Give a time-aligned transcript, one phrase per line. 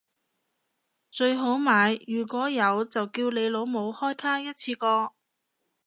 [1.11, 5.13] 最好買如果有就叫你老母開卡一次過